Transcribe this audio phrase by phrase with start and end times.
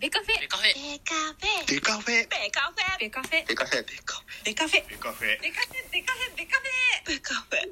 [0.00, 0.40] ベカフェ。
[0.40, 0.72] ベカフェ。
[0.72, 1.66] ベカフェ。
[1.68, 2.24] デカフェ。
[2.24, 2.96] ベカフェ。
[2.96, 3.44] ベカフェ。
[3.44, 3.84] デカフェ。
[3.84, 4.80] デカフベカフェ。
[4.80, 5.42] ェデカフェ。
[5.42, 7.04] ベカフェベカフェベカフェ。
[7.06, 7.68] ベカフェ。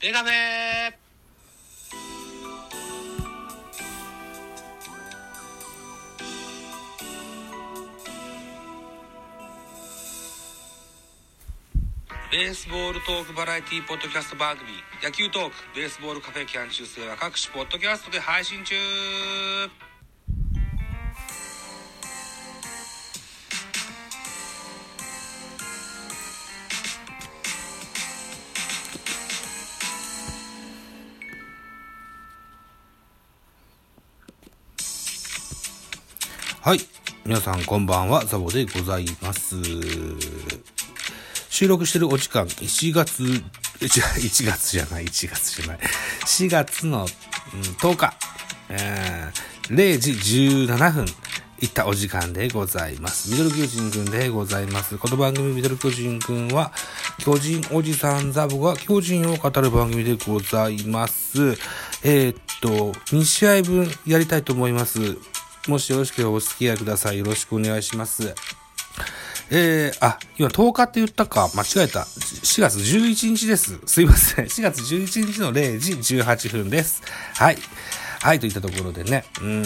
[0.00, 1.02] ベカフェ。
[12.30, 14.70] ベースボールトークバラエティポッドキャスト番組。
[15.02, 18.76] 野球トークベースボールカフェキャン中世は各種ポッドキャストで配信中
[36.64, 36.78] はい。
[37.26, 39.56] 皆さんこんばんは、ザボでございます。
[41.50, 43.42] 収録してるお時間、1月、1
[43.80, 45.78] 1月じゃない、1月じゃない。
[46.24, 48.14] 4月の、うん、10日、
[48.68, 50.12] えー、0時
[50.68, 51.06] 17分、
[51.60, 53.32] いったお時間でございます。
[53.32, 54.98] ミドル巨人くんでございます。
[54.98, 56.70] この番組ミドル巨人くんは、
[57.18, 61.58] 巨人おじさんザボが巨人を語る番組でございます。
[62.04, 65.18] えーっと、2試合分やりたいと思います。
[65.68, 67.18] もしよろしければお付き合いください。
[67.18, 68.34] よろしくお願いします。
[69.50, 71.48] えー、あ、今10日って言ったか。
[71.54, 72.00] 間違えた。
[72.00, 73.78] 4月11日です。
[73.86, 74.46] すいません。
[74.46, 77.02] 4月11日の0時18分です。
[77.34, 77.58] はい。
[78.22, 79.62] はい、といったところでね、うん、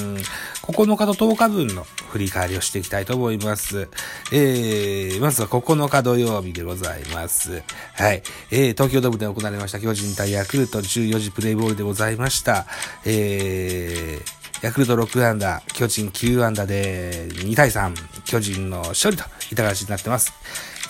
[0.62, 3.88] 9日と10日分の振り返りをしていきたいと思います。
[4.32, 7.62] えー、まずは9日土曜日でございます。
[7.94, 8.22] はい。
[8.50, 12.66] えー、東京ドームで行われました巨人対ヤクルト14時プレイボールでございました。
[13.04, 20.32] えー、ヤクルト6アンダー、巨人9アンダーで2対3、巨人の勝利といった形になってます。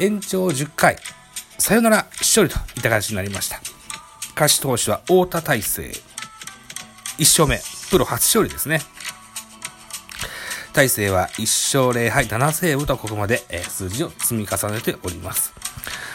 [0.00, 0.96] 延長10回、
[1.58, 3.60] さよなら勝利といった形になりました。
[4.30, 5.82] 勝ち投手は太田大成。
[7.18, 8.80] 1勝目、プロ初勝利ですね。
[10.72, 11.42] 大勢は1
[11.88, 15.52] 勝0敗7セーブとここまで、数字を積み重ねております。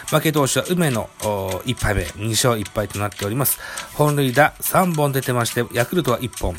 [0.08, 3.58] 負け投手は梅野1敗目、2勝1敗となっております。
[3.94, 6.56] 本塁打3本出てまして、ヤクルトは1本、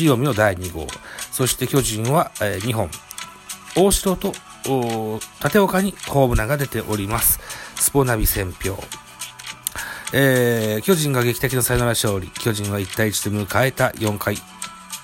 [0.00, 0.86] 塩見の第2号、
[1.32, 2.90] そして巨人は、え2本、
[3.76, 4.32] 大城と
[5.42, 7.40] 立岡にホームランが出ております。
[7.76, 8.76] スポナビ戦票。
[10.12, 12.28] えー、巨人が劇的なサヨナラ勝利。
[12.28, 14.36] 巨人は1対1で迎えた4回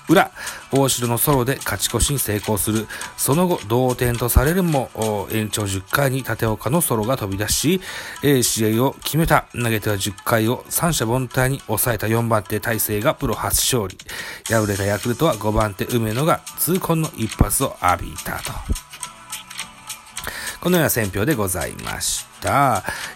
[0.07, 0.31] 裏、
[0.71, 2.87] 大城のソロで勝ち越しに成功する。
[3.17, 4.89] その後、同点とされるも、
[5.31, 7.81] 延長10回に立岡のソロが飛び出し、
[8.23, 9.45] えー試合を決めた。
[9.53, 13.97] 投げては10回を三者凡退に抑えた4番手大勢がプロ初勝利。
[14.47, 18.53] 敗れたヤクルトは5番手梅野が痛恨の一発を浴びたと。
[20.61, 22.34] このような選評でございました。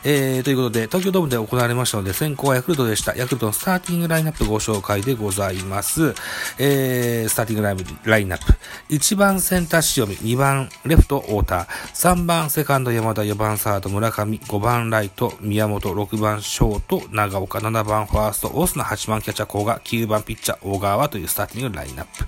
[0.04, 3.16] えー、ということで、東京ドームで行われましたので、先行はヤクルトでした。
[3.16, 6.14] ヤクルトのスターティングラインナップご紹介でございます。
[6.58, 8.54] えー、スターティングラインラインナップ。
[8.90, 22.26] 1番センター塩見、2番レフト太田、3番セカンド山田、4番サード村上、5番ライト宮本、6番ショート長岡、7番ファーストオスナ、8番キャッチャー甲賀、9番ピッチャー小川というスターティングラインナップ。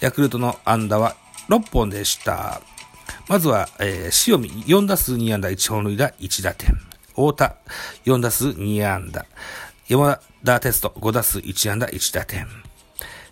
[0.00, 1.16] ヤクルトの安打は
[1.48, 2.60] 6本でした。
[3.30, 6.76] まずは、えー、塩見、4打数2安打、1本塁打、1打点。
[7.10, 7.56] 太田、
[8.04, 9.24] 4打数2安打。
[9.86, 12.48] 山田テスト、5打数1安打、1打点。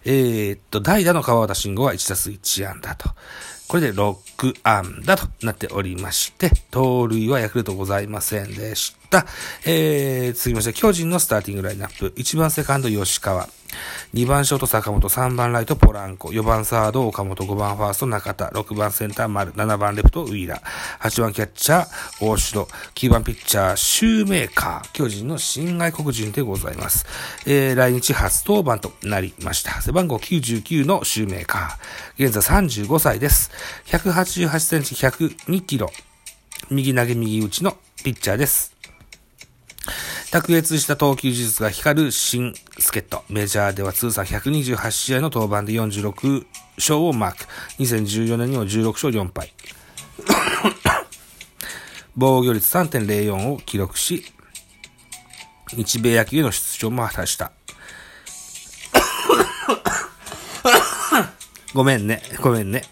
[0.05, 3.11] えー、っと、代打の川端慎吾は1打数1安打と。
[3.67, 9.27] これで6安打となっておりまして、盗塁はヤクルトございませんでした。
[9.67, 12.15] えー、続きまして、巨人のスターティングラインナップ。
[12.17, 13.49] 1番セカンド吉川。
[14.15, 22.65] 2番ショート坂本、3番ライトポランコ、4番サード岡本、5番ファースト中田、6番センター丸、7番レフトウィーラー、8番キャッチャー大城、
[22.95, 27.07] 9番ピッチャーシューメーカー、巨人の新外国人でございます。
[27.47, 29.81] えー、来日初登板となりました。
[29.83, 32.25] 背番号99のシューメーカー。
[32.25, 33.51] 現在35歳です。
[33.87, 35.91] 188センチ、102キロ。
[36.71, 38.75] 右投げ右打ちのピッチャーです。
[40.31, 43.25] 卓越した投球技術が光る新助っ人。
[43.31, 46.45] メジャーでは通算128試合の登板で46
[46.77, 47.39] 勝をマーク。
[47.79, 49.55] 2014年には16勝4敗。
[52.15, 54.23] 防御率3.04を記録し、
[55.73, 57.53] 日米野球への出場も果たした。
[61.73, 62.83] ごめんね、ごめんね。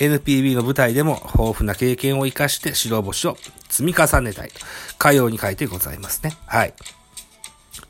[0.00, 3.36] NPB の舞台でも豊富な経験を活かして白星を
[3.68, 4.54] 積み重ねたいと、
[4.96, 6.32] かように書いてございますね。
[6.46, 6.74] はい。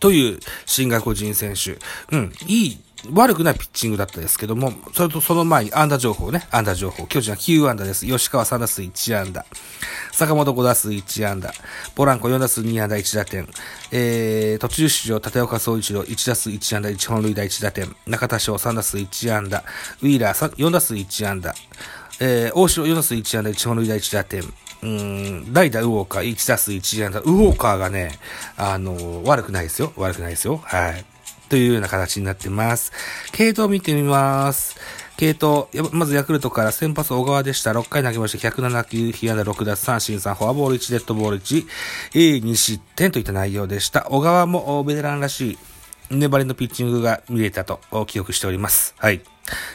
[0.01, 1.79] という新外国人選手。
[2.15, 2.81] うん、いい
[3.13, 7.07] 悪くないピッチングだったですけども、それとその前に安打情報ね、安打情報。
[7.07, 8.07] 巨人は9安打です。
[8.07, 9.47] 吉川3打数1安打。
[10.13, 11.53] 坂本5打数1安打。
[11.95, 13.49] ポランコ4打数2安打1打点。
[13.91, 17.97] えー、途中出場、立岡総一郎1打数1安打1本塁打1打点。
[18.07, 19.65] 中田翔3打数1安打。
[20.03, 21.55] ウィーラー4打数1安打。
[22.21, 24.43] えー、大城4打数1安打1本塁打1打点。
[24.83, 27.21] うん、代打ウォーカー1打数1安打。
[27.21, 28.19] ウォーカーがね、
[28.57, 29.93] あのー、悪くないですよ。
[29.97, 30.61] 悪くないですよ。
[30.65, 31.05] はい。
[31.49, 32.93] というような形になってます。
[33.33, 34.77] 系統見てみます。
[35.17, 37.73] 系統、まずヤクルトから先発小川でした。
[37.73, 41.67] 6回投げまして107球、被安打6奪三振3、フォアボール1、デッドボール1、
[42.15, 44.07] えー、2失点といった内容でした。
[44.09, 45.59] 小川もベテランらしい
[46.11, 48.95] 粘りのピッチングが見れたと記憶しております。
[48.97, 49.21] はい。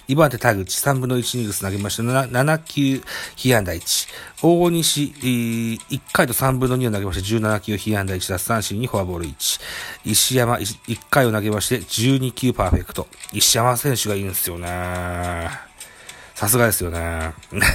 [0.08, 2.04] 2番手田口、3分の1イニングス投げました。
[2.04, 3.04] 7, 7球、
[3.36, 4.08] 被安打1。
[4.42, 5.14] 大西、
[5.90, 9.62] 1回と3分の2を投げまして、17球、被安打1、奪三振にフォアボール1。
[10.06, 13.08] 石山、1回を投げまして、12球パーフェクト。
[13.34, 15.50] 石山選手がいいんですよね。
[16.36, 17.34] さすがですよね。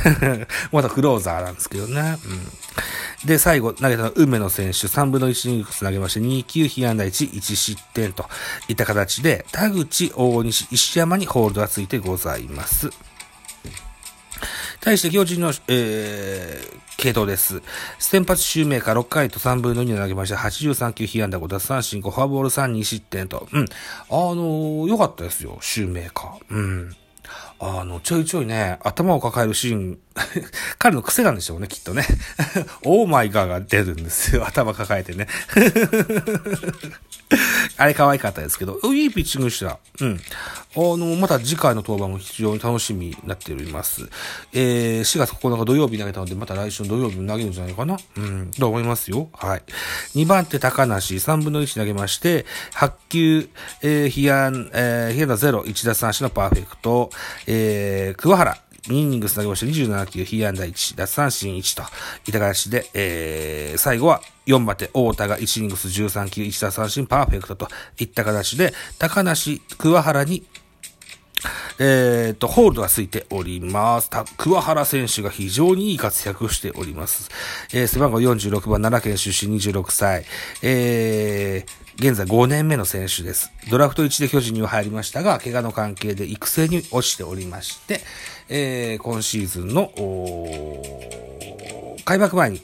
[0.70, 2.18] まだクローザーなんですけどね。
[2.24, 2.52] うん
[3.24, 8.24] で、最後、投げたのは梅野選手、3分の1イニングス投げまして、2球、被安打1、1失点と
[8.66, 12.88] いった形で、田口、大西、石山にホールドがついてございます。
[14.80, 17.62] 対して巨人の、えー、系統です。
[17.98, 20.36] 先発シューメーカー6回と3分の2を投げました。
[20.36, 23.46] 83球被安打5奪三振5、フォアボール3、2失点と。
[23.52, 23.64] うん。
[23.64, 23.66] あ
[24.10, 26.54] のー、良かったですよ、シューメーカー。
[26.54, 26.96] うん。
[27.62, 29.98] あの、ちょいちょいね、頭を抱えるシーン、
[30.78, 32.06] 彼の癖なんでしょうね、きっとね。
[32.84, 35.28] オーマイガーが出るんですよ、頭抱えてね。
[37.76, 39.78] あれ可愛かったですけど、いいピッチングした。
[40.00, 40.20] うん。
[40.76, 44.08] あの、また次回の登板も非常に楽しみになっております。
[44.52, 49.28] えー、4月9日土曜日投げたので、また来週の土曜日も投げるんじゃないかなうん、と思いますよ。
[49.32, 49.62] はい。
[50.14, 53.48] 2番手高梨、3分の1投げまして、8球、
[53.82, 57.10] えー、被安、えー、被安打0、1打3足のパーフェクト、
[57.52, 61.82] えー、桑原、2イニングス投げまして27球、被安打1、奪三振1と、
[62.26, 67.68] いった形で、えー、最後は4番手、大田が1イニングス13球、1打三振パーフェクトと。
[67.98, 70.44] いった形で、高梨、桑原に
[71.78, 74.10] えっ、ー、と、ホールドがついております。
[74.10, 77.30] た、桑原選手が非常にいい活躍しております。
[77.72, 80.26] えー、背番号46番、奈良県出身26歳。
[80.62, 83.52] えー、現在5年目の選手です。
[83.70, 88.00] ドラフト1で巨人には入りましたが、怪我の関係で育成に落ちておりまして、
[88.48, 89.92] えー、今シーズンの、
[92.06, 92.62] 開幕前に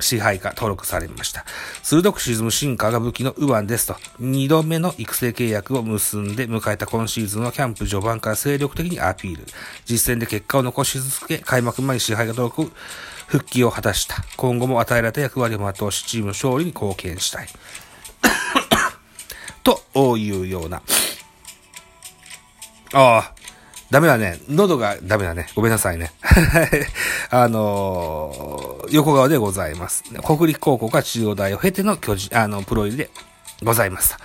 [0.00, 1.44] 支配下登録されました。
[1.82, 9.44] 鋭く沈む進化が武器のウワンですと、二度目の育成契約を結んで迎えた今シーズンはキャンプ序盤から精力的にアピール。
[9.84, 12.72] 実戦で結果を残し続け、開幕前に支配下登録
[13.26, 14.24] 復帰を果たした。
[14.38, 17.48] 今後も与えられた役割を全うし、チーム勝利に貢献したい。
[19.64, 20.82] というような。
[22.92, 23.34] ああ、
[23.90, 24.38] ダメだね。
[24.48, 25.48] 喉がダメだね。
[25.54, 26.12] ごめんなさいね。
[27.30, 30.04] あのー、横川でございます。
[30.24, 33.10] 国立高校が中央大を経ての巨人、あの、プロ入りで
[33.62, 34.16] ございます。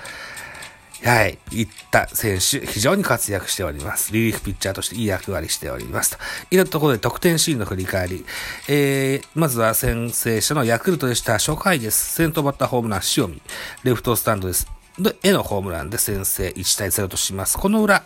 [1.04, 1.38] はい。
[1.52, 4.12] いった選手、非常に活躍しております。
[4.12, 6.18] リリーフピッチャーとしていい役割しておりますと。
[6.52, 8.26] いろんなところで得点シーンの振り返り。
[8.68, 12.16] えー、まずは先制者のヤクルトでした初回です。
[12.16, 13.42] 先頭バッターホームラン塩見。
[13.84, 14.79] レフトスタンドです。
[15.00, 17.58] で、へのホームランで先制1対0とします。
[17.58, 18.04] この裏、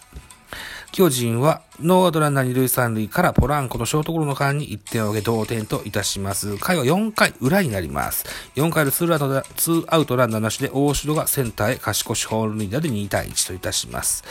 [0.91, 6.55] 巨人はノーアウトランナー2塁3塁からポランコのショートゴロの間に1点を挙げ同点といたします。
[6.59, 8.25] 回は4回裏になります。
[8.55, 14.23] 4回のツーアウトツーアウトランナーなしで大城がセンターへ勝ち越しホールリーダーで2対1といたします。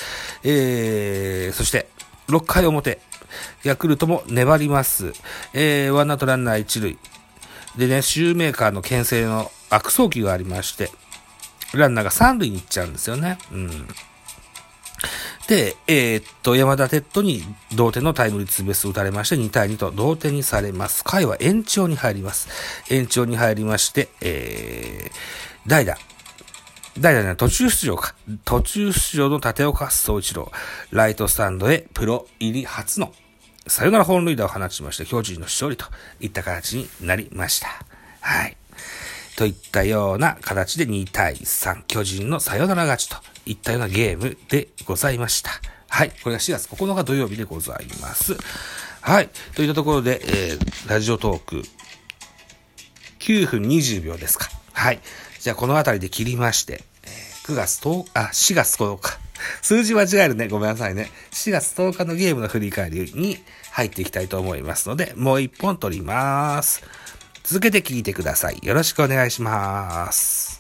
[0.45, 1.89] えー、そして
[2.29, 3.01] 6回表、
[3.65, 5.15] ヤクルトも粘ります。
[5.55, 6.99] えー、ワンアウトランナー1塁。
[7.77, 10.93] でね、シューメーカーの牽制の悪送球がありまして、
[11.79, 13.39] ランナーが3塁に行っちゃうんですよね。
[13.53, 13.89] うん。
[15.49, 17.43] で、えー、っと、山田哲人に
[17.75, 21.05] 同点のタイムリーツーベース打たれまして、2対2と同点にされます。
[21.05, 22.49] 回は延長に入ります。
[22.91, 25.99] 延長に入りまして、えー、代打。
[26.99, 28.15] 代打ね、途中出場か。
[28.45, 30.53] 途中出場の立岡総一郎。
[30.91, 33.13] ライトスタンドへプロ入り初の
[33.67, 35.87] サヨナラ本塁打を放ちまして、巨人の勝利と
[36.21, 37.69] いった形になりました。
[38.21, 38.57] はい。
[39.37, 45.51] といったような形で2対3、巨人のサヨナラ勝ちといったようなゲームでございました。
[45.89, 46.11] はい。
[46.23, 48.37] これが4月9日土曜日でございます。
[49.01, 49.29] はい。
[49.55, 51.63] といったところで、えー、ラジオトーク、
[53.21, 54.49] 9分20秒ですか。
[54.73, 55.01] はい。
[55.41, 56.85] じゃあ、この辺りで切りまして、
[57.45, 59.19] 9月10日、あ、4月10日。
[59.61, 60.49] 数字間違えるね。
[60.49, 61.11] ごめんなさいね。
[61.33, 63.39] 4月10日のゲームの振り返りに
[63.73, 66.83] 入っていきたいと思いますので、もう一本取ります。
[67.43, 68.59] 続けて聞いてください。
[68.63, 70.52] よろしくお願いします。